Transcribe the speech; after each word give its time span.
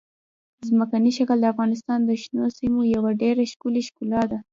ځمکنی 0.67 1.11
شکل 1.17 1.37
د 1.41 1.45
افغانستان 1.53 1.99
د 2.05 2.11
شنو 2.21 2.43
سیمو 2.57 2.81
یوه 2.95 3.11
ډېره 3.21 3.43
ښکلې 3.51 3.81
ښکلا 3.87 4.21
ده. 4.31 4.39